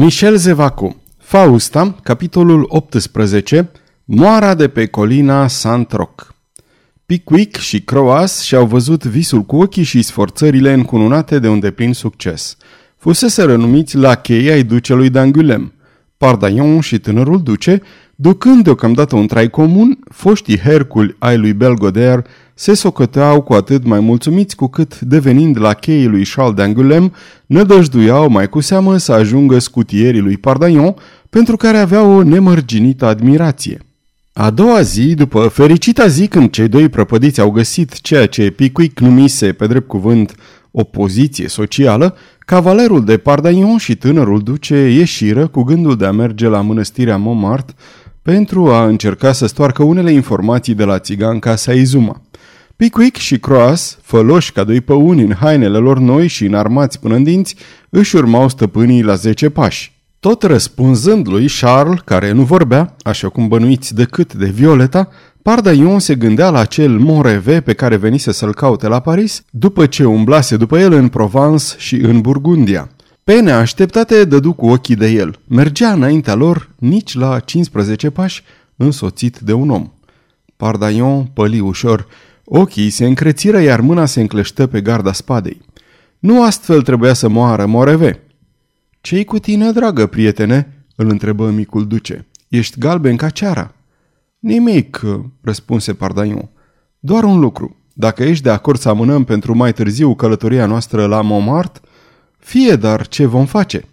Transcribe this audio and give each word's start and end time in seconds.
Michel 0.00 0.36
Zevaco 0.36 0.96
Fausta, 1.18 1.94
capitolul 2.02 2.64
18 2.68 3.70
Moara 4.04 4.54
de 4.54 4.68
pe 4.68 4.86
colina 4.86 5.46
Saint-Roch 5.46 6.26
Pickwick 7.06 7.56
și 7.56 7.80
Croas 7.80 8.42
și-au 8.42 8.66
văzut 8.66 9.04
visul 9.04 9.42
cu 9.42 9.56
ochii 9.56 9.82
și 9.82 10.02
sforțările 10.02 10.72
încununate 10.72 11.38
de 11.38 11.48
un 11.48 11.60
deplin 11.60 11.92
succes. 11.92 12.56
Fusese 12.96 13.42
rănumiți 13.42 13.96
la 13.96 14.14
cheia 14.14 14.52
ai 14.52 14.62
ducelui 14.62 15.10
d'Angulem. 15.10 15.72
Pardaion 16.16 16.80
și 16.80 16.98
tânărul 16.98 17.42
duce, 17.42 17.82
ducând 18.20 18.64
deocamdată 18.64 19.16
un 19.16 19.26
trai 19.26 19.50
comun, 19.50 19.98
foștii 20.10 20.58
Herculi 20.58 21.16
ai 21.18 21.36
lui 21.36 21.52
Belgoder 21.52 22.24
se 22.54 22.74
socoteau 22.74 23.42
cu 23.42 23.52
atât 23.52 23.84
mai 23.84 24.00
mulțumiți 24.00 24.56
cu 24.56 24.66
cât, 24.66 25.00
devenind 25.00 25.60
la 25.60 25.72
cheii 25.74 26.06
lui 26.06 26.24
Charles 26.24 26.54
d'Angulem, 26.54 27.12
nădăjduiau 27.46 28.28
mai 28.28 28.48
cu 28.48 28.60
seamă 28.60 28.96
să 28.96 29.12
ajungă 29.12 29.58
scutierii 29.58 30.20
lui 30.20 30.36
Pardaion, 30.36 30.94
pentru 31.30 31.56
care 31.56 31.78
aveau 31.78 32.10
o 32.10 32.22
nemărginită 32.22 33.06
admirație. 33.06 33.78
A 34.32 34.50
doua 34.50 34.80
zi, 34.80 35.14
după 35.14 35.48
fericita 35.48 36.06
zi 36.06 36.26
când 36.26 36.50
cei 36.50 36.68
doi 36.68 36.88
prăpădiți 36.88 37.40
au 37.40 37.50
găsit 37.50 38.00
ceea 38.00 38.26
ce 38.26 38.50
Pickwick 38.50 39.00
numise 39.00 39.52
pe 39.52 39.66
drept 39.66 39.88
cuvânt 39.88 40.34
o 40.70 40.84
poziție 40.84 41.48
socială, 41.48 42.16
cavalerul 42.38 43.04
de 43.04 43.16
Pardaion 43.16 43.76
și 43.76 43.96
tânărul 43.96 44.42
duce 44.42 44.76
ieșiră 44.76 45.46
cu 45.46 45.62
gândul 45.62 45.96
de 45.96 46.06
a 46.06 46.12
merge 46.12 46.48
la 46.48 46.60
mănăstirea 46.60 47.16
Montmartre 47.16 47.74
pentru 48.34 48.72
a 48.72 48.84
încerca 48.84 49.32
să 49.32 49.46
stoarcă 49.46 49.82
unele 49.82 50.12
informații 50.12 50.74
de 50.74 50.84
la 50.84 50.98
țiganca 50.98 51.56
Saizuma. 51.56 52.22
Pickwick 52.76 53.16
și 53.16 53.38
Croas, 53.38 53.98
făloși 54.02 54.52
ca 54.52 54.64
doi 54.64 54.80
păuni 54.80 55.22
în 55.22 55.34
hainele 55.34 55.78
lor 55.78 55.98
noi 55.98 56.26
și 56.26 56.44
înarmați 56.44 57.00
până 57.00 57.14
în 57.14 57.22
dinți, 57.22 57.56
își 57.88 58.16
urmau 58.16 58.48
stăpânii 58.48 59.02
la 59.02 59.14
zece 59.14 59.48
pași. 59.48 59.92
Tot 60.20 60.42
răspunzând 60.42 61.28
lui 61.28 61.48
Charles, 61.60 62.00
care 62.04 62.32
nu 62.32 62.42
vorbea, 62.42 62.96
așa 63.02 63.28
cum 63.28 63.48
bănuiți 63.48 63.94
decât 63.94 64.34
de 64.34 64.46
Violeta, 64.46 65.08
Pardaion 65.42 65.98
se 65.98 66.14
gândea 66.14 66.50
la 66.50 66.58
acel 66.58 66.98
Moreve 66.98 67.60
pe 67.60 67.72
care 67.72 67.96
venise 67.96 68.32
să-l 68.32 68.54
caute 68.54 68.88
la 68.88 69.00
Paris, 69.00 69.42
după 69.50 69.86
ce 69.86 70.04
umblase 70.04 70.56
după 70.56 70.78
el 70.78 70.92
în 70.92 71.08
Provence 71.08 71.64
și 71.76 71.94
în 71.94 72.20
Burgundia. 72.20 72.88
Pe 73.28 73.40
neașteptate 73.40 74.24
dădu 74.24 74.52
cu 74.52 74.66
ochii 74.66 74.94
de 74.94 75.06
el. 75.06 75.38
Mergea 75.48 75.92
înaintea 75.92 76.34
lor 76.34 76.70
nici 76.78 77.14
la 77.14 77.38
15 77.38 78.10
pași, 78.10 78.42
însoțit 78.76 79.38
de 79.38 79.52
un 79.52 79.70
om. 79.70 79.90
Pardaion 80.56 81.24
păli 81.24 81.60
ușor. 81.60 82.06
Ochii 82.44 82.90
se 82.90 83.06
încrețiră, 83.06 83.60
iar 83.60 83.80
mâna 83.80 84.06
se 84.06 84.20
încleștă 84.20 84.66
pe 84.66 84.80
garda 84.80 85.12
spadei. 85.12 85.60
Nu 86.18 86.42
astfel 86.42 86.82
trebuia 86.82 87.12
să 87.12 87.28
moară 87.28 87.66
Moreve. 87.66 88.22
Ce-i 89.00 89.24
cu 89.24 89.38
tine, 89.38 89.70
dragă 89.72 90.06
prietene?" 90.06 90.84
îl 90.96 91.08
întrebă 91.08 91.50
micul 91.50 91.86
duce. 91.86 92.26
Ești 92.48 92.78
galben 92.78 93.16
ca 93.16 93.28
ceara." 93.28 93.74
Nimic," 94.38 95.02
răspunse 95.40 95.94
Pardaion. 95.94 96.48
Doar 96.98 97.24
un 97.24 97.38
lucru. 97.38 97.76
Dacă 97.92 98.22
ești 98.22 98.42
de 98.42 98.50
acord 98.50 98.78
să 98.78 98.88
amânăm 98.88 99.24
pentru 99.24 99.56
mai 99.56 99.72
târziu 99.72 100.14
călătoria 100.14 100.66
noastră 100.66 101.06
la 101.06 101.20
Montmartre, 101.20 101.82
fie, 102.48 102.76
dar 102.76 103.06
ce 103.06 103.26
vom 103.26 103.46
face? 103.46 103.84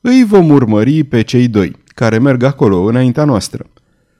Îi 0.00 0.24
vom 0.24 0.50
urmări 0.50 1.04
pe 1.04 1.22
cei 1.22 1.48
doi, 1.48 1.76
care 1.94 2.18
merg 2.18 2.42
acolo 2.42 2.82
înaintea 2.82 3.24
noastră. 3.24 3.66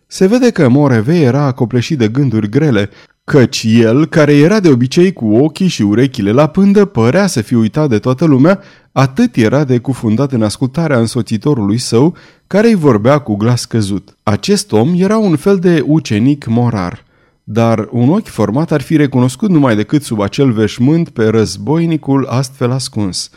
Se 0.07 0.27
vede 0.27 0.51
că 0.51 0.69
Moreve 0.69 1.21
era 1.21 1.43
acopleșit 1.43 1.99
de 1.99 2.09
gânduri 2.09 2.49
grele, 2.49 2.91
căci 3.25 3.65
el, 3.67 4.07
care 4.07 4.35
era 4.35 4.61
de 4.61 4.69
obicei 4.69 5.13
cu 5.13 5.35
ochii 5.37 5.69
și 5.69 5.83
urechile 5.83 6.33
la 6.33 6.47
pândă, 6.47 6.85
părea 6.85 7.27
să 7.27 7.41
fi 7.41 7.55
uitat 7.55 7.89
de 7.89 7.99
toată 7.99 8.25
lumea, 8.25 8.61
atât 8.93 9.37
era 9.37 9.65
de 9.65 9.79
cufundat 9.79 10.33
în 10.33 10.43
ascultarea 10.43 10.99
însoțitorului 10.99 11.79
său, 11.79 12.17
care 12.47 12.69
îi 12.69 12.75
vorbea 12.75 13.19
cu 13.19 13.35
glas 13.35 13.65
căzut. 13.65 14.17
Acest 14.23 14.73
om 14.73 14.95
era 14.97 15.19
un 15.19 15.37
fel 15.37 15.59
de 15.59 15.83
ucenic 15.87 16.47
morar, 16.47 17.05
dar 17.43 17.89
un 17.91 18.09
ochi 18.09 18.29
format 18.29 18.73
ar 18.73 18.81
fi 18.81 18.97
recunoscut 18.97 19.51
numai 19.51 19.77
decât 19.77 20.03
sub 20.03 20.21
acel 20.21 20.53
veșmânt 20.53 21.09
pe 21.09 21.25
războinicul 21.25 22.27
astfel 22.27 22.71
ascuns. 22.71 23.31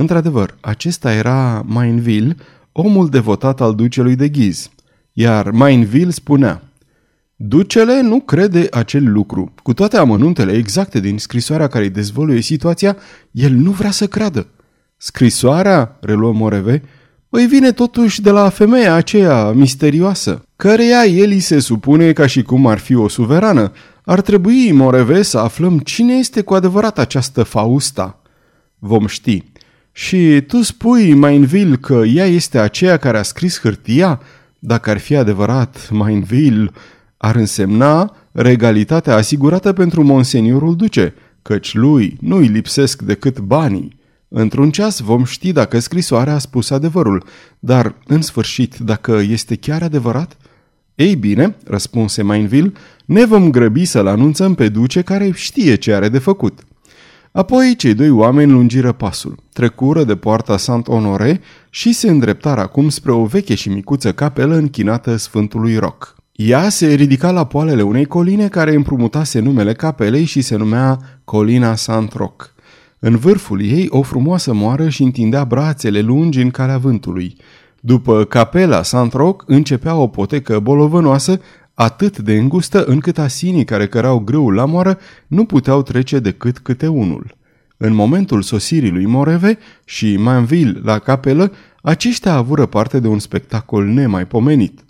Într-adevăr, 0.00 0.56
acesta 0.60 1.12
era 1.12 1.62
Mainville, 1.66 2.36
omul 2.72 3.08
devotat 3.08 3.60
al 3.60 3.74
ducelui 3.74 4.16
de 4.16 4.28
ghiz. 4.28 4.70
Iar 5.12 5.50
Mainville 5.50 6.10
spunea, 6.10 6.62
Ducele 7.36 8.00
nu 8.00 8.20
crede 8.20 8.66
acel 8.70 9.12
lucru. 9.12 9.52
Cu 9.62 9.72
toate 9.72 9.96
amănuntele 9.96 10.52
exacte 10.52 11.00
din 11.00 11.18
scrisoarea 11.18 11.66
care 11.66 11.84
îi 11.84 11.90
dezvăluie 11.90 12.40
situația, 12.40 12.96
el 13.30 13.52
nu 13.52 13.70
vrea 13.70 13.90
să 13.90 14.06
creadă. 14.06 14.46
Scrisoarea, 14.96 15.96
reluă 16.00 16.32
Moreve, 16.32 16.82
îi 17.28 17.46
vine 17.46 17.72
totuși 17.72 18.20
de 18.22 18.30
la 18.30 18.48
femeia 18.48 18.94
aceea 18.94 19.50
misterioasă, 19.50 20.42
căreia 20.56 21.04
el 21.04 21.30
îi 21.30 21.40
se 21.40 21.58
supune 21.58 22.12
ca 22.12 22.26
și 22.26 22.42
cum 22.42 22.66
ar 22.66 22.78
fi 22.78 22.94
o 22.94 23.08
suverană. 23.08 23.72
Ar 24.04 24.20
trebui, 24.20 24.72
Moreve, 24.72 25.22
să 25.22 25.38
aflăm 25.38 25.78
cine 25.78 26.14
este 26.14 26.40
cu 26.40 26.54
adevărat 26.54 26.98
această 26.98 27.42
Fausta. 27.42 28.22
Vom 28.78 29.06
ști. 29.06 29.44
Și 29.98 30.40
tu 30.46 30.62
spui, 30.62 31.14
Mainville, 31.14 31.76
că 31.76 32.02
ea 32.06 32.26
este 32.26 32.58
aceea 32.58 32.96
care 32.96 33.18
a 33.18 33.22
scris 33.22 33.60
hârtia? 33.60 34.20
Dacă 34.58 34.90
ar 34.90 34.98
fi 34.98 35.16
adevărat, 35.16 35.90
Mainville, 35.90 36.70
ar 37.16 37.34
însemna 37.36 38.16
regalitatea 38.32 39.14
asigurată 39.14 39.72
pentru 39.72 40.02
monseniorul 40.04 40.76
duce, 40.76 41.14
căci 41.42 41.74
lui 41.74 42.16
nu 42.20 42.36
îi 42.36 42.46
lipsesc 42.46 43.02
decât 43.02 43.38
banii. 43.38 43.98
Într-un 44.28 44.70
ceas 44.70 45.00
vom 45.00 45.24
ști 45.24 45.52
dacă 45.52 45.78
scrisoarea 45.78 46.34
a 46.34 46.38
spus 46.38 46.70
adevărul, 46.70 47.24
dar, 47.58 47.94
în 48.06 48.22
sfârșit, 48.22 48.76
dacă 48.76 49.22
este 49.28 49.56
chiar 49.56 49.82
adevărat? 49.82 50.36
Ei 50.94 51.16
bine, 51.16 51.56
răspunse 51.64 52.22
Mainville, 52.22 52.72
ne 53.04 53.24
vom 53.24 53.50
grăbi 53.50 53.84
să-l 53.84 54.06
anunțăm 54.06 54.54
pe 54.54 54.68
duce 54.68 55.02
care 55.02 55.30
știe 55.34 55.74
ce 55.74 55.92
are 55.92 56.08
de 56.08 56.18
făcut. 56.18 56.67
Apoi 57.32 57.74
cei 57.76 57.94
doi 57.94 58.10
oameni 58.10 58.52
lungiră 58.52 58.92
pasul, 58.92 59.34
trecură 59.52 60.04
de 60.04 60.16
poarta 60.16 60.56
Saint-Honoré 60.56 61.40
și 61.70 61.92
se 61.92 62.10
îndreptară 62.10 62.60
acum 62.60 62.88
spre 62.88 63.12
o 63.12 63.24
veche 63.24 63.54
și 63.54 63.68
micuță 63.68 64.12
capelă 64.12 64.54
închinată 64.54 65.16
Sfântului 65.16 65.76
Roc. 65.76 66.16
Ea 66.32 66.68
se 66.68 66.94
ridica 66.94 67.30
la 67.30 67.46
poalele 67.46 67.82
unei 67.82 68.04
coline 68.04 68.48
care 68.48 68.74
împrumutase 68.74 69.40
numele 69.40 69.72
capelei 69.72 70.24
și 70.24 70.40
se 70.40 70.56
numea 70.56 70.98
Colina 71.24 71.74
Saint-Roch. 71.74 72.44
În 72.98 73.16
vârful 73.16 73.62
ei 73.62 73.86
o 73.90 74.02
frumoasă 74.02 74.54
moară 74.54 74.88
și 74.88 75.02
întindea 75.02 75.44
brațele 75.44 76.00
lungi 76.00 76.40
în 76.40 76.50
calea 76.50 76.78
vântului. 76.78 77.36
După 77.80 78.24
capela 78.24 78.82
Saint-Roch 78.82 79.44
începea 79.46 79.94
o 79.94 80.06
potecă 80.06 80.58
bolovănoasă 80.58 81.40
atât 81.80 82.18
de 82.18 82.32
îngustă 82.32 82.84
încât 82.84 83.18
asinii 83.18 83.64
care 83.64 83.86
cărau 83.86 84.18
grâul 84.18 84.54
la 84.54 84.64
moară 84.64 84.98
nu 85.26 85.44
puteau 85.44 85.82
trece 85.82 86.18
decât 86.18 86.58
câte 86.58 86.86
unul. 86.86 87.36
În 87.76 87.94
momentul 87.94 88.42
sosirii 88.42 88.90
lui 88.90 89.06
Moreve 89.06 89.58
și 89.84 90.16
Manville 90.16 90.80
la 90.82 90.98
capelă, 90.98 91.52
aceștia 91.82 92.32
avură 92.32 92.66
parte 92.66 93.00
de 93.00 93.08
un 93.08 93.18
spectacol 93.18 93.84
nemaipomenit. 93.84 94.84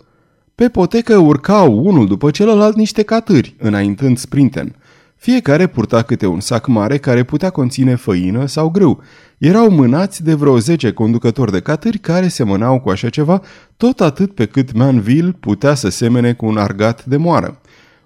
Pe 0.55 0.69
potecă 0.69 1.17
urcau 1.17 1.85
unul 1.85 2.07
după 2.07 2.31
celălalt 2.31 2.75
niște 2.75 3.03
catâri, 3.03 3.55
înaintând 3.59 4.17
sprinten. 4.17 4.75
Fiecare 5.19 5.67
purta 5.67 6.01
câte 6.01 6.25
un 6.25 6.39
sac 6.39 6.67
mare 6.67 6.97
care 6.97 7.23
putea 7.23 7.49
conține 7.49 7.95
făină 7.95 8.45
sau 8.45 8.69
grâu. 8.69 9.03
Erau 9.37 9.69
mânați 9.69 10.23
de 10.23 10.33
vreo 10.33 10.59
10 10.59 10.91
conducători 10.91 11.51
de 11.51 11.59
catâri 11.59 11.97
care 11.97 12.27
semănau 12.27 12.79
cu 12.79 12.89
așa 12.89 13.09
ceva, 13.09 13.41
tot 13.77 13.99
atât 13.99 14.33
pe 14.35 14.45
cât 14.45 14.73
Manville 14.73 15.31
putea 15.31 15.73
să 15.73 15.89
semene 15.89 16.33
cu 16.33 16.45
un 16.45 16.57
argat 16.57 17.05
de 17.05 17.17
moară. 17.17 17.61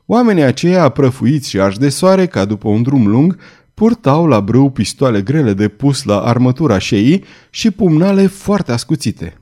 Oamenii 0.06 0.44
aceia, 0.44 0.90
prăfuiți 0.90 1.50
și 1.50 1.60
arși 1.60 1.80
de 1.80 1.90
soare, 1.90 2.26
ca 2.26 2.46
după 2.46 2.68
un 2.68 2.82
drum 2.82 3.08
lung, 3.08 3.38
purtau 3.74 4.28
la 4.28 4.42
brâu 4.42 4.70
pistoale 4.70 5.22
grele 5.22 5.54
de 5.54 5.68
pus 5.68 6.04
la 6.04 6.20
armătura 6.20 6.78
șeii 6.78 7.24
și 7.50 7.72
pumnale 7.72 8.28
foarte 8.28 8.72
ascuțite. 8.72 9.38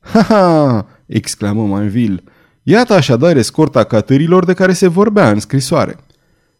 Ha, 0.00 0.22
ha! 0.22 0.86
exclamă 1.06 1.66
Manville. 1.66 2.22
Iată 2.62 2.94
așadar 2.94 3.36
escorta 3.36 3.84
catârilor 3.84 4.44
de 4.44 4.52
care 4.52 4.72
se 4.72 4.86
vorbea 4.86 5.30
în 5.30 5.40
scrisoare. 5.40 5.96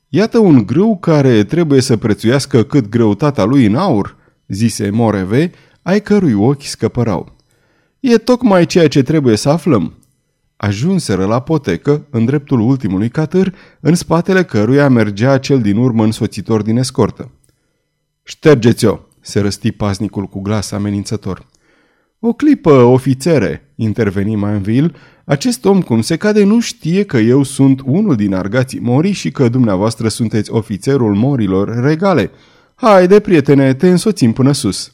Iată 0.08 0.38
un 0.38 0.66
grâu 0.66 0.98
care 0.98 1.44
trebuie 1.44 1.80
să 1.80 1.96
prețuiască 1.96 2.62
cât 2.62 2.88
greutatea 2.88 3.44
lui 3.44 3.66
în 3.66 3.74
aur, 3.74 4.16
zise 4.46 4.90
Moreve, 4.90 5.50
ai 5.82 6.00
cărui 6.00 6.32
ochi 6.32 6.62
scăpărau. 6.62 7.36
E 8.00 8.18
tocmai 8.18 8.66
ceea 8.66 8.88
ce 8.88 9.02
trebuie 9.02 9.36
să 9.36 9.48
aflăm. 9.48 9.94
Ajunseră 10.56 11.24
la 11.24 11.40
potecă, 11.40 12.06
în 12.10 12.24
dreptul 12.24 12.60
ultimului 12.60 13.08
catâr, 13.08 13.54
în 13.80 13.94
spatele 13.94 14.44
căruia 14.44 14.88
mergea 14.88 15.38
cel 15.38 15.60
din 15.60 15.76
urmă 15.76 16.04
însoțitor 16.04 16.62
din 16.62 16.76
escortă. 16.76 17.30
Ștergeți-o, 18.22 18.98
se 19.20 19.40
răsti 19.40 19.72
paznicul 19.72 20.24
cu 20.24 20.40
glas 20.40 20.70
amenințător. 20.70 21.46
O 22.18 22.32
clipă, 22.32 22.72
ofițere, 22.72 23.72
interveni 23.74 24.34
Manville, 24.36 24.92
acest 25.28 25.64
om 25.64 25.82
cum 25.82 26.00
se 26.00 26.16
cade 26.16 26.44
nu 26.44 26.60
știe 26.60 27.04
că 27.04 27.18
eu 27.18 27.42
sunt 27.42 27.80
unul 27.84 28.16
din 28.16 28.34
argații 28.34 28.80
morii 28.80 29.12
și 29.12 29.30
că 29.30 29.48
dumneavoastră 29.48 30.08
sunteți 30.08 30.52
ofițerul 30.52 31.14
morilor 31.14 31.82
regale. 31.82 32.30
Haide, 32.74 33.20
prietene, 33.20 33.74
te 33.74 33.88
însoțim 33.88 34.32
până 34.32 34.52
sus. 34.52 34.92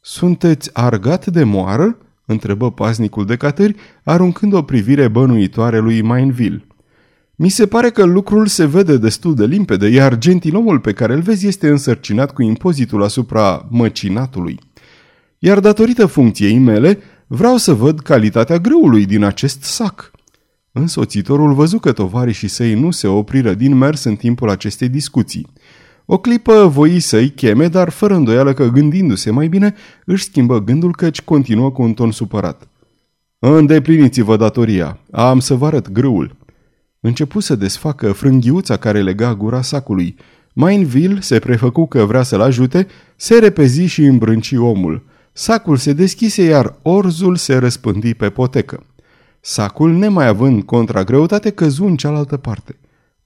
Sunteți 0.00 0.70
argat 0.72 1.26
de 1.26 1.44
moară? 1.44 1.98
întrebă 2.26 2.70
paznicul 2.70 3.26
de 3.26 3.36
catări, 3.36 3.76
aruncând 4.02 4.52
o 4.52 4.62
privire 4.62 5.08
bănuitoare 5.08 5.78
lui 5.78 6.02
Mainville. 6.02 6.64
Mi 7.36 7.48
se 7.48 7.66
pare 7.66 7.90
că 7.90 8.04
lucrul 8.04 8.46
se 8.46 8.66
vede 8.66 8.96
destul 8.96 9.34
de 9.34 9.44
limpede, 9.44 9.88
iar 9.88 10.18
gentilomul 10.18 10.80
pe 10.80 10.92
care 10.92 11.12
îl 11.12 11.20
vezi 11.20 11.46
este 11.46 11.68
însărcinat 11.68 12.32
cu 12.32 12.42
impozitul 12.42 13.02
asupra 13.02 13.66
măcinatului. 13.70 14.58
Iar 15.38 15.60
datorită 15.60 16.06
funcției 16.06 16.58
mele, 16.58 16.98
vreau 17.26 17.56
să 17.56 17.74
văd 17.74 18.00
calitatea 18.00 18.58
grâului 18.58 19.06
din 19.06 19.22
acest 19.22 19.62
sac. 19.62 20.10
Însoțitorul 20.72 21.54
văzu 21.54 21.78
că 21.78 21.92
tovarășii 21.92 22.48
săi 22.48 22.74
nu 22.74 22.90
se 22.90 23.06
opriră 23.06 23.54
din 23.54 23.74
mers 23.74 24.04
în 24.04 24.16
timpul 24.16 24.50
acestei 24.50 24.88
discuții. 24.88 25.46
O 26.06 26.18
clipă 26.18 26.66
voi 26.66 27.00
să-i 27.00 27.30
cheme, 27.30 27.68
dar 27.68 27.88
fără 27.88 28.14
îndoială 28.14 28.52
că 28.52 28.68
gândindu-se 28.68 29.30
mai 29.30 29.48
bine, 29.48 29.74
își 30.04 30.24
schimbă 30.24 30.60
gândul 30.60 30.94
căci 30.94 31.22
continuă 31.22 31.70
cu 31.70 31.82
un 31.82 31.94
ton 31.94 32.10
supărat. 32.10 32.68
Îndepliniți-vă 33.38 34.36
datoria, 34.36 34.98
am 35.10 35.40
să 35.40 35.54
vă 35.54 35.66
arăt 35.66 35.90
grâul. 35.90 36.36
Începu 37.00 37.40
să 37.40 37.54
desfacă 37.56 38.12
frânghiuța 38.12 38.76
care 38.76 39.02
lega 39.02 39.34
gura 39.34 39.62
sacului. 39.62 40.16
Mainville 40.52 41.20
se 41.20 41.38
prefăcu 41.38 41.86
că 41.86 42.04
vrea 42.04 42.22
să-l 42.22 42.40
ajute, 42.40 42.86
se 43.16 43.38
repezi 43.38 43.84
și 43.84 44.02
îmbrânci 44.02 44.52
omul. 44.52 45.02
Sacul 45.36 45.76
se 45.76 45.92
deschise, 45.92 46.42
iar 46.42 46.74
orzul 46.82 47.36
se 47.36 47.56
răspândi 47.56 48.14
pe 48.14 48.28
potecă. 48.28 48.86
Sacul, 49.40 49.92
nemai 49.92 50.26
având 50.26 50.62
contragreutate, 50.62 51.50
căzu 51.50 51.84
în 51.84 51.96
cealaltă 51.96 52.36
parte. 52.36 52.76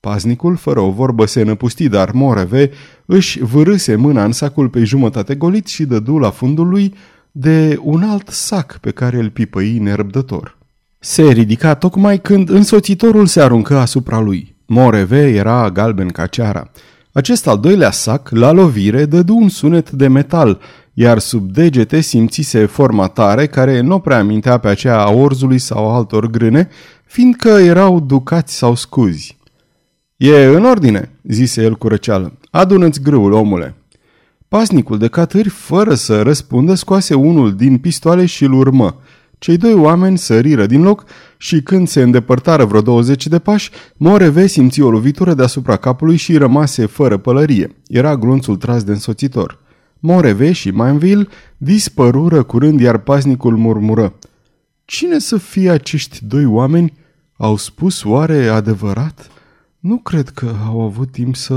Paznicul, 0.00 0.56
fără 0.56 0.80
o 0.80 0.90
vorbă, 0.90 1.26
se 1.26 1.42
năpusti, 1.42 1.88
dar 1.88 2.10
Moreve 2.12 2.70
își 3.06 3.42
vârâse 3.42 3.96
mâna 3.96 4.24
în 4.24 4.32
sacul 4.32 4.68
pe 4.68 4.84
jumătate 4.84 5.34
golit 5.34 5.66
și 5.66 5.84
dădu 5.84 6.18
la 6.18 6.30
fundul 6.30 6.68
lui 6.68 6.94
de 7.32 7.78
un 7.82 8.02
alt 8.02 8.28
sac 8.28 8.78
pe 8.78 8.90
care 8.90 9.18
îl 9.18 9.30
pipăi 9.30 9.78
nerăbdător. 9.78 10.58
Se 10.98 11.22
ridica 11.22 11.74
tocmai 11.74 12.20
când 12.20 12.48
însoțitorul 12.48 13.26
se 13.26 13.40
aruncă 13.40 13.76
asupra 13.76 14.20
lui. 14.20 14.56
Moreve 14.66 15.28
era 15.28 15.70
galben 15.70 16.08
ca 16.08 16.26
ceara. 16.26 16.70
Acest 17.12 17.46
al 17.46 17.58
doilea 17.58 17.90
sac, 17.90 18.28
la 18.30 18.50
lovire, 18.50 19.04
dădu 19.04 19.36
un 19.36 19.48
sunet 19.48 19.90
de 19.90 20.08
metal, 20.08 20.60
iar 21.00 21.18
sub 21.18 21.52
degete 21.52 22.00
simțise 22.00 22.66
forma 22.66 23.06
tare 23.06 23.46
care 23.46 23.80
nu 23.80 23.98
prea 23.98 24.18
amintea 24.18 24.58
pe 24.58 24.68
aceea 24.68 24.98
a 24.98 25.10
orzului 25.10 25.58
sau 25.58 25.94
altor 25.94 26.26
grâne, 26.26 26.68
fiindcă 27.04 27.48
erau 27.48 28.00
ducați 28.00 28.54
sau 28.54 28.74
scuzi. 28.74 29.36
E 30.16 30.44
în 30.44 30.64
ordine, 30.64 31.10
zise 31.22 31.62
el 31.62 31.74
cu 31.74 31.88
răceală. 31.88 32.32
Adună-ți 32.50 33.02
grâul, 33.02 33.32
omule. 33.32 33.74
Pasnicul 34.48 34.98
de 34.98 35.08
catâri, 35.08 35.48
fără 35.48 35.94
să 35.94 36.22
răspundă, 36.22 36.74
scoase 36.74 37.14
unul 37.14 37.54
din 37.54 37.78
pistoale 37.78 38.26
și 38.26 38.44
îl 38.44 38.52
urmă. 38.52 39.00
Cei 39.38 39.56
doi 39.56 39.74
oameni 39.74 40.18
săriră 40.18 40.66
din 40.66 40.82
loc 40.82 41.04
și 41.36 41.62
când 41.62 41.88
se 41.88 42.02
îndepărtară 42.02 42.64
vreo 42.64 42.80
20 42.80 43.26
de 43.26 43.38
pași, 43.38 43.70
Moreve 43.96 44.46
simți 44.46 44.80
o 44.80 44.90
lovitură 44.90 45.34
deasupra 45.34 45.76
capului 45.76 46.16
și 46.16 46.36
rămase 46.36 46.86
fără 46.86 47.16
pălărie. 47.16 47.76
Era 47.86 48.16
glonțul 48.16 48.56
tras 48.56 48.82
de 48.82 48.92
însoțitor. 48.92 49.66
Moreve 50.00 50.52
și 50.52 50.70
Manville 50.70 51.26
dispărură 51.56 52.42
curând, 52.42 52.80
iar 52.80 52.98
pasnicul 52.98 53.56
murmură. 53.56 54.14
Cine 54.84 55.18
să 55.18 55.36
fie 55.36 55.70
acești 55.70 56.24
doi 56.24 56.44
oameni? 56.44 56.92
Au 57.36 57.56
spus 57.56 58.04
oare 58.04 58.46
adevărat? 58.46 59.30
Nu 59.78 59.96
cred 59.96 60.28
că 60.28 60.54
au 60.66 60.80
avut 60.80 61.10
timp 61.10 61.36
să... 61.36 61.54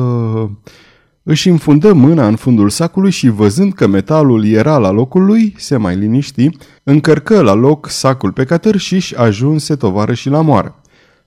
Își 1.23 1.47
infundă 1.47 1.93
mâna 1.93 2.27
în 2.27 2.35
fundul 2.35 2.69
sacului 2.69 3.11
și 3.11 3.29
văzând 3.29 3.73
că 3.73 3.87
metalul 3.87 4.45
era 4.45 4.77
la 4.77 4.91
locul 4.91 5.25
lui, 5.25 5.53
se 5.57 5.77
mai 5.77 5.95
liniști, 5.95 6.49
încărcă 6.83 7.41
la 7.41 7.53
loc 7.53 7.89
sacul 7.89 8.31
pe 8.31 8.43
catăr 8.43 8.77
și 8.77 8.93
își 8.93 9.17
ajunse 9.17 9.75
tovară 9.75 10.13
și 10.13 10.29
la 10.29 10.41
moară. 10.41 10.81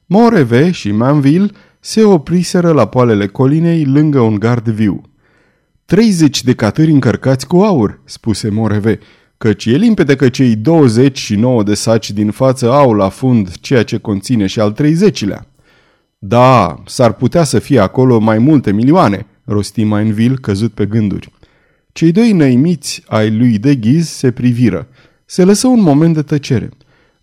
Moreve 0.06 0.70
și 0.70 0.93
Manville 0.93 1.50
se 1.81 2.02
opriseră 2.02 2.72
la 2.72 2.87
poalele 2.87 3.26
colinei 3.26 3.84
lângă 3.84 4.20
un 4.20 4.38
gard 4.38 4.69
viu. 4.69 5.02
30 5.84 6.44
de 6.44 6.54
catări 6.54 6.90
încărcați 6.90 7.46
cu 7.46 7.56
aur, 7.56 8.00
spuse 8.04 8.48
Moreve, 8.48 8.98
căci 9.38 9.64
e 9.64 9.76
limpede 9.76 10.16
că 10.16 10.28
cei 10.28 10.56
29 10.56 11.62
de 11.62 11.75
saci 11.75 12.10
din 12.10 12.31
față 12.31 12.72
au 12.72 12.92
la 12.92 13.08
fund 13.08 13.58
ceea 13.60 13.82
ce 13.82 13.98
conține 13.98 14.46
și 14.46 14.60
al 14.60 14.76
30-lea. 14.82 15.40
Da, 16.19 16.82
s-ar 16.86 17.12
putea 17.12 17.44
să 17.44 17.58
fie 17.58 17.78
acolo 17.78 18.19
mai 18.19 18.38
multe 18.38 18.72
milioane, 18.72 19.26
rosti 19.44 19.84
Mainville 19.84 20.36
căzut 20.40 20.72
pe 20.72 20.86
gânduri. 20.86 21.32
Cei 21.92 22.12
doi 22.12 22.32
năimiți 22.32 23.02
ai 23.06 23.36
lui 23.36 23.58
de 23.58 23.75
ghiz 23.75 24.08
se 24.08 24.31
priviră. 24.31 24.88
Se 25.25 25.44
lăsă 25.44 25.66
un 25.66 25.81
moment 25.81 26.14
de 26.14 26.22
tăcere. 26.22 26.69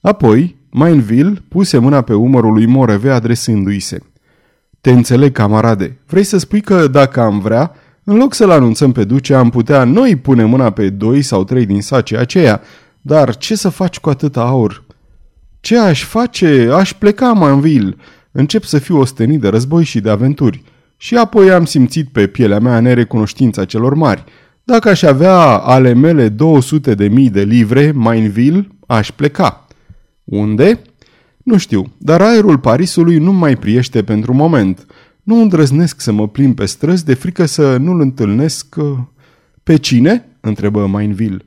Apoi, 0.02 0.56
Mainville 0.70 1.44
puse 1.48 1.78
mâna 1.78 2.02
pe 2.02 2.14
umărul 2.14 2.54
lui 2.54 2.66
Moreve 2.66 3.10
adresându-i 3.10 3.80
se. 3.80 4.00
Te 4.82 4.92
înțeleg, 4.92 5.32
camarade. 5.32 5.98
Vrei 6.08 6.24
să 6.24 6.38
spui 6.38 6.62
că, 6.62 6.88
dacă 6.88 7.22
am 7.22 7.40
vrea, 7.40 7.76
în 8.12 8.18
loc 8.18 8.34
să-l 8.34 8.50
anunțăm 8.50 8.92
pe 8.92 9.04
duce, 9.04 9.34
am 9.34 9.50
putea 9.50 9.84
noi 9.84 10.16
pune 10.16 10.44
mâna 10.44 10.70
pe 10.70 10.90
doi 10.90 11.22
sau 11.22 11.44
trei 11.44 11.66
din 11.66 11.82
sace 11.82 12.18
aceea, 12.18 12.62
dar 13.02 13.38
ce 13.38 13.56
să 13.56 13.70
faci 13.70 14.00
cu 14.00 14.10
atâta 14.10 14.42
aur? 14.42 14.84
Ce 15.60 15.78
aș 15.78 16.04
face? 16.04 16.70
Aș 16.74 16.94
pleca, 16.94 17.32
Manville. 17.32 17.96
Încep 18.32 18.64
să 18.64 18.80
fiu 18.80 18.98
ostenit 18.98 19.40
de 19.40 19.48
război 19.48 19.84
și 19.84 20.00
de 20.00 20.10
aventuri. 20.10 20.64
Și 20.98 21.16
apoi 21.16 21.52
am 21.52 21.66
simțit 21.66 22.10
pe 22.10 22.28
pielea 22.28 22.60
mea 22.60 22.80
nerecunoștința 22.80 23.66
celor 23.66 23.94
mari. 23.94 24.24
Dacă 24.64 24.90
aș 24.90 25.02
avea 25.02 25.38
ale 25.58 25.94
mele 25.94 26.30
200 26.30 26.94
de 26.94 27.08
mii 27.08 27.30
de 27.30 27.42
livre, 27.42 27.92
Mainville, 27.92 28.68
aș 28.88 29.12
pleca. 29.12 29.68
Unde? 30.24 30.82
Nu 31.44 31.58
știu, 31.58 31.92
dar 31.98 32.22
aerul 32.22 32.58
Parisului 32.58 33.18
nu 33.18 33.32
mai 33.34 33.56
priește 33.56 34.04
pentru 34.04 34.34
moment. 34.34 34.86
Nu 35.32 35.42
îndrăznesc 35.42 36.02
să 36.02 36.12
mă 36.12 36.28
plimb 36.28 36.56
pe 36.56 36.66
străzi 36.66 37.06
de 37.06 37.14
frică 37.14 37.46
să 37.46 37.78
nu-l 37.78 38.00
întâlnesc... 38.00 38.76
Uh, 38.78 38.98
pe 39.64 39.76
cine? 39.78 40.26
întrebă 40.40 40.86
Mainville. 40.86 41.44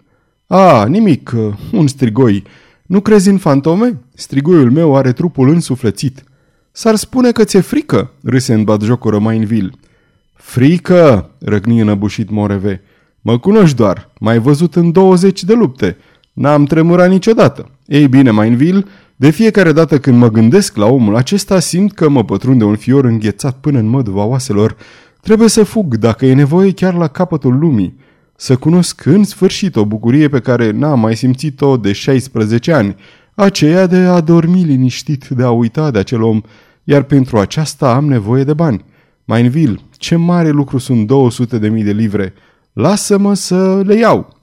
A, 0.47 0.87
nimic, 0.87 1.33
uh, 1.37 1.55
un 1.73 1.87
strigoi. 1.87 2.43
Nu 2.87 3.01
crezi 3.01 3.29
în 3.29 3.39
fantome? 3.39 3.99
Strigoiul 4.15 4.71
meu 4.71 4.97
are 4.97 5.13
trupul 5.13 5.49
însuflețit. 5.49 6.25
S-ar 6.73 6.95
spune 6.95 7.33
că 7.33 7.45
ți-e 7.45 7.61
frică, 7.61 8.11
râse 8.23 8.55
în 8.55 8.65
batjocură 8.65 9.19
Mainville. 9.19 9.71
Frică, 10.35 11.31
răgni 11.39 11.81
înăbușit 11.81 12.31
Moreve. 12.31 12.83
Mă 13.21 13.39
cunoști 13.39 13.77
doar, 13.77 14.11
m-ai 14.19 14.39
văzut 14.39 14.75
în 14.75 14.93
20 14.93 15.45
de 15.45 15.55
lupte. 15.55 15.97
N-am 16.33 16.65
tremurat 16.65 17.09
niciodată. 17.09 17.71
Ei 17.87 18.09
bine, 18.09 18.31
Mainville, 18.31 18.85
de 19.17 19.31
fiecare 19.31 19.73
dată 19.73 19.99
când 19.99 20.19
mă 20.19 20.31
gândesc 20.31 20.77
la 20.77 20.87
omul 20.87 21.17
acesta, 21.17 21.59
simt 21.61 21.93
că 21.93 22.09
mă 22.09 22.25
pătrunde 22.25 22.65
un 22.65 22.77
fior 22.77 23.05
înghețat 23.05 23.59
până 23.59 23.79
în 23.79 23.87
măduva 23.87 24.25
oaselor. 24.25 24.77
Trebuie 25.21 25.49
să 25.49 25.65
fug, 25.65 25.97
dacă 25.97 26.27
e 26.27 26.35
nevoie, 26.35 26.73
chiar 26.73 26.95
la 26.95 27.09
capătul 27.09 27.59
lumii. 27.59 27.99
Să 28.37 28.57
cunosc 28.57 29.05
în 29.05 29.25
sfârșit 29.25 29.77
o 29.77 29.85
bucurie 29.85 30.29
pe 30.29 30.41
care 30.41 30.71
n-am 30.71 31.01
mai 31.01 31.17
simțit-o 31.17 31.77
de 31.77 31.93
16 31.93 32.73
ani, 32.73 32.97
aceea 33.35 33.87
de 33.87 33.97
a 33.97 34.21
dormi 34.21 34.63
liniștit, 34.63 35.29
de 35.29 35.43
a 35.43 35.51
uita 35.51 35.91
de 35.91 35.99
acel 35.99 36.23
om, 36.23 36.41
iar 36.85 37.03
pentru 37.03 37.39
aceasta 37.39 37.95
am 37.95 38.05
nevoie 38.05 38.45
de 38.45 38.55
bani. 38.55 38.85
Mainville, 39.25 39.79
ce 39.97 40.17
mare 40.17 40.51
lucru 40.51 40.79
sunt 40.79 41.07
200 41.07 41.59
de 41.59 41.69
mii 41.69 41.83
de 41.83 41.93
livre. 41.93 42.35
Lasă-mă 42.73 43.35
să 43.35 43.83
le 43.85 43.95
iau. 43.95 44.43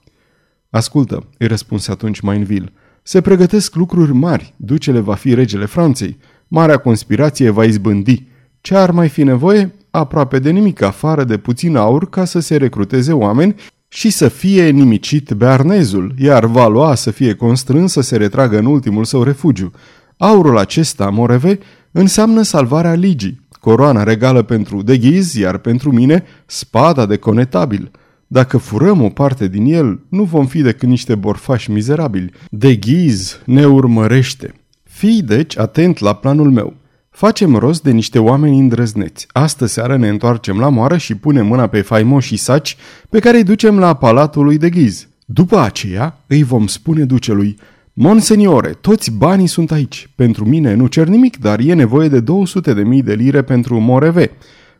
Ascultă, 0.70 1.28
îi 1.38 1.46
răspunse 1.46 1.90
atunci 1.90 2.20
Mainville. 2.20 2.72
Se 3.02 3.20
pregătesc 3.20 3.74
lucruri 3.74 4.12
mari. 4.12 4.54
Ducele 4.56 5.00
va 5.00 5.14
fi 5.14 5.34
regele 5.34 5.64
Franței. 5.64 6.18
Marea 6.48 6.76
conspirație 6.76 7.50
va 7.50 7.64
izbândi. 7.64 8.26
Ce 8.60 8.74
ar 8.74 8.90
mai 8.90 9.08
fi 9.08 9.22
nevoie? 9.22 9.74
Aproape 9.90 10.38
de 10.38 10.50
nimic, 10.50 10.82
afară 10.82 11.24
de 11.24 11.36
puțin 11.36 11.76
aur 11.76 12.08
ca 12.08 12.24
să 12.24 12.40
se 12.40 12.56
recruteze 12.56 13.12
oameni 13.12 13.54
și 13.88 14.10
să 14.10 14.28
fie 14.28 14.68
nimicit 14.70 15.30
bearnezul, 15.30 16.14
iar 16.18 16.46
Valois 16.46 17.00
să 17.00 17.10
fie 17.10 17.34
constrâns 17.34 17.92
să 17.92 18.00
se 18.00 18.16
retragă 18.16 18.58
în 18.58 18.66
ultimul 18.66 19.04
său 19.04 19.22
refugiu. 19.22 19.72
Aurul 20.16 20.58
acesta, 20.58 21.08
Moreve, 21.08 21.58
înseamnă 21.92 22.42
salvarea 22.42 22.94
ligii, 22.94 23.40
coroana 23.60 24.02
regală 24.02 24.42
pentru 24.42 24.82
deghiz, 24.82 25.34
iar 25.34 25.58
pentru 25.58 25.92
mine 25.92 26.24
spada 26.46 27.06
de 27.06 27.16
conetabil. 27.16 27.90
Dacă 28.32 28.56
furăm 28.58 29.02
o 29.02 29.08
parte 29.08 29.48
din 29.48 29.74
el, 29.74 30.00
nu 30.08 30.22
vom 30.22 30.46
fi 30.46 30.62
decât 30.62 30.88
niște 30.88 31.14
borfași 31.14 31.70
mizerabili. 31.70 32.32
Deghiz 32.50 33.40
ne 33.44 33.66
urmărește. 33.66 34.54
Fii 34.82 35.22
deci 35.22 35.58
atent 35.58 35.98
la 35.98 36.12
planul 36.12 36.50
meu. 36.50 36.74
Facem 37.10 37.56
rost 37.56 37.82
de 37.82 37.90
niște 37.90 38.18
oameni 38.18 38.58
îndrăzneți. 38.58 39.26
Astă 39.32 39.66
seară 39.66 39.96
ne 39.96 40.08
întoarcem 40.08 40.58
la 40.58 40.68
moară 40.68 40.96
și 40.96 41.14
punem 41.14 41.46
mâna 41.46 41.66
pe 41.66 41.80
faimoși 41.80 42.36
saci 42.36 42.76
pe 43.10 43.18
care 43.18 43.36
îi 43.36 43.44
ducem 43.44 43.78
la 43.78 43.94
palatul 43.94 44.44
lui 44.44 44.58
de 44.58 44.70
ghiz. 44.70 45.08
După 45.24 45.58
aceea 45.58 46.18
îi 46.26 46.42
vom 46.42 46.66
spune 46.66 47.04
ducelui, 47.04 47.56
Monseniore, 47.92 48.68
toți 48.68 49.10
banii 49.10 49.46
sunt 49.46 49.70
aici. 49.70 50.10
Pentru 50.14 50.44
mine 50.44 50.74
nu 50.74 50.86
cer 50.86 51.06
nimic, 51.06 51.38
dar 51.38 51.58
e 51.58 51.74
nevoie 51.74 52.08
de 52.08 52.20
200 52.20 52.72
de 52.74 52.82
mii 52.82 53.02
de 53.02 53.14
lire 53.14 53.42
pentru 53.42 53.80
Moreve. 53.80 54.30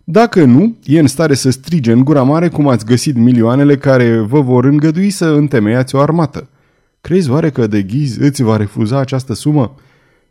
Dacă 0.05 0.45
nu, 0.45 0.77
e 0.85 0.99
în 0.99 1.07
stare 1.07 1.35
să 1.35 1.51
strige 1.51 1.93
în 1.93 2.05
gura 2.05 2.23
mare 2.23 2.49
cum 2.49 2.69
ați 2.69 2.85
găsit 2.85 3.17
milioanele 3.17 3.77
care 3.77 4.19
vă 4.19 4.41
vor 4.41 4.65
îngădui 4.65 5.11
să 5.11 5.27
întemeiați 5.27 5.95
o 5.95 5.99
armată. 5.99 6.49
Crezi 7.01 7.31
oare 7.31 7.51
că 7.51 7.67
de 7.67 7.83
ghiz 7.83 8.17
îți 8.17 8.43
va 8.43 8.57
refuza 8.57 8.99
această 8.99 9.35
sumă? 9.35 9.75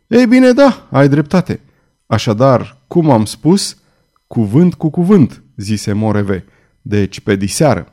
Ei 0.06 0.26
bine, 0.26 0.52
da, 0.52 0.88
ai 0.90 1.08
dreptate. 1.08 1.60
Așadar, 2.06 2.78
cum 2.86 3.10
am 3.10 3.24
spus, 3.24 3.76
cuvânt 4.26 4.74
cu 4.74 4.90
cuvânt, 4.90 5.42
zise 5.56 5.92
Moreve. 5.92 6.44
Deci, 6.82 7.20
pe 7.20 7.36
diseară. 7.36 7.92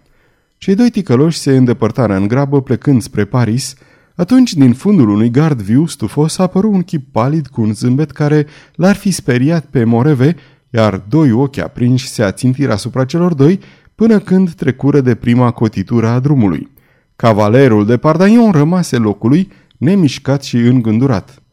Cei 0.58 0.76
doi 0.76 0.90
ticăloși 0.90 1.38
se 1.38 1.58
îndepărtară 1.58 2.16
în 2.16 2.28
grabă 2.28 2.62
plecând 2.62 3.02
spre 3.02 3.26
Paris, 3.26 3.76
atunci, 4.16 4.54
din 4.54 4.74
fundul 4.74 5.10
unui 5.10 5.30
gard 5.30 5.62
viu 5.62 5.86
stufos, 5.86 6.38
apăru 6.38 6.72
un 6.72 6.84
chip 6.84 7.12
palid 7.12 7.48
cu 7.48 7.62
un 7.62 7.74
zâmbet 7.74 8.12
care 8.12 8.48
l-ar 8.76 8.96
fi 8.96 9.12
speriat 9.12 9.66
pe 9.66 9.84
Moreve, 9.84 10.36
iar 10.70 10.98
doi 10.98 11.32
ochi 11.32 11.58
aprinși 11.58 12.08
se 12.08 12.24
ațintiră 12.24 12.72
asupra 12.72 13.06
celor 13.06 13.34
doi 13.34 13.60
până 13.96 14.20
când 14.20 14.54
trecură 14.54 15.02
de 15.02 15.16
prima 15.16 15.52
cotitură 15.52 16.08
a 16.08 16.20
drumului. 16.20 16.72
Cavalerul 17.16 17.86
de 17.86 17.98
Pardaion 17.98 18.52
rămase 18.52 18.98
locului, 18.98 19.52
nemișcat 19.78 20.44
și 20.44 20.58
îngândurat. 20.58 21.44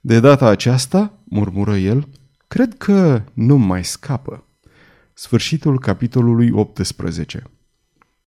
De 0.00 0.20
data 0.20 0.46
aceasta, 0.46 1.18
murmură 1.24 1.76
el, 1.76 2.08
cred 2.48 2.74
că 2.76 3.22
nu 3.32 3.56
mai 3.56 3.84
scapă. 3.84 4.46
Sfârșitul 5.14 5.78
capitolului 5.78 6.50
18 6.50 7.42